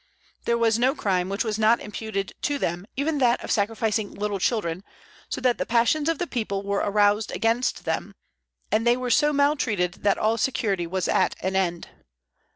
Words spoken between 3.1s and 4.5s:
that of sacrificing little